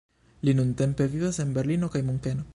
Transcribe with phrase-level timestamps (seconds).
[0.47, 2.49] Li nuntempe vivas en Berlino kaj Munkeno.